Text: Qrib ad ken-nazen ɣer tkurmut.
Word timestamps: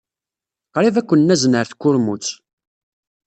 Qrib 0.73 0.95
ad 0.97 1.05
ken-nazen 1.07 1.57
ɣer 1.57 1.65
tkurmut. 1.67 2.27